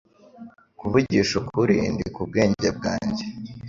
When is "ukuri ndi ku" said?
1.41-2.21